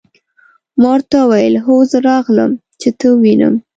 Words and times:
ما 0.81 0.89
ورته 0.93 1.17
وویل: 1.21 1.55
هو 1.65 1.75
زه 1.91 1.97
راغلم، 2.09 2.51
چې 2.81 2.89
ته 2.99 3.05
ووینم. 3.11 3.53